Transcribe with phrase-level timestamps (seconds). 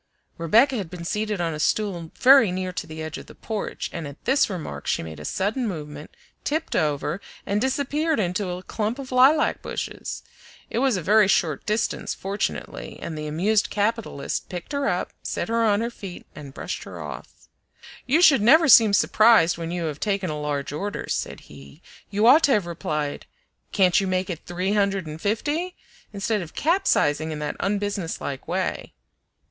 [0.39, 3.87] Rebecca had been seated on a stool very near to the edge of the porch,
[3.93, 6.09] and at this remark she made a sudden movement,
[6.43, 10.23] tipped over, and disappeared into a clump of lilac bushes.
[10.71, 15.49] It was a very short distance, fortunately, and the amused capitalist picked her up, set
[15.49, 17.47] her on her feet, and brushed her off.
[18.07, 21.79] "You should never seem surprised when you have taken a large order," said he;
[22.09, 23.27] "you ought to have replied
[23.71, 25.75] 'Can't you make it three hundred and fifty?'
[26.11, 28.93] instead of capsizing in that unbusinesslike way."